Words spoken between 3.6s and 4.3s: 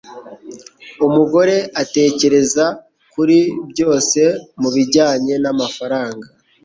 byose